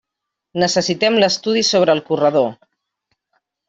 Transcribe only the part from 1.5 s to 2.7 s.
sobre el corredor.